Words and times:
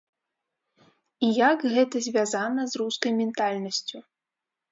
І 1.27 1.29
як 1.49 1.57
гэта 1.75 2.01
звязана 2.07 2.61
з 2.71 2.83
рускай 2.83 3.11
ментальнасцю. 3.21 3.97